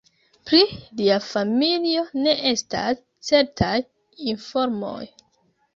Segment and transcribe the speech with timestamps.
[0.51, 0.61] Pri
[1.01, 3.79] lia familio ne estas certaj
[4.35, 5.01] informoj.